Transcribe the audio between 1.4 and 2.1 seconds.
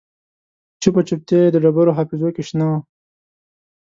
یې د ډبرو